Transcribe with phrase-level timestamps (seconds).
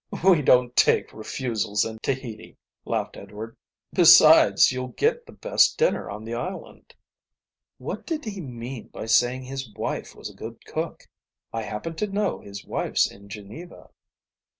[0.23, 3.55] "We don't take refusals in Tahiti," laughed Edward.
[3.93, 6.95] "Besides, you'll get the best dinner on the island."
[7.77, 11.07] "What did he mean by saying his wife was a good cook?
[11.53, 13.91] I happen to know his wife's in Geneva."